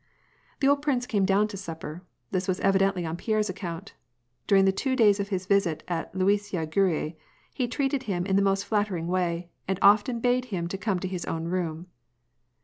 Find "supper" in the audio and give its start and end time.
1.57-2.01